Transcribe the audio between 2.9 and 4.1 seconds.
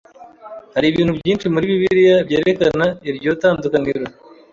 iryo tandukaniro.